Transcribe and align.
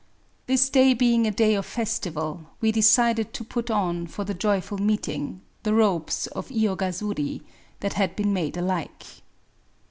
This 0.47 0.71
day 0.71 0.95
being 0.95 1.27
a 1.27 1.31
day 1.31 1.53
of 1.53 1.67
festival^ 1.71 2.47
we 2.59 2.71
decided 2.71 3.33
to 3.35 3.43
put 3.43 3.67
on^for 3.67 4.25
the 4.25 4.33
joyful 4.33 4.79
meetings 4.79 5.39
the 5.61 5.75
robes 5.75 6.25
of 6.25 6.47
lyogasuri^ 6.49 7.43
that 7.81 7.93
had 7.93 8.15
been 8.15 8.33
made 8.33 8.57
alike. 8.57 9.05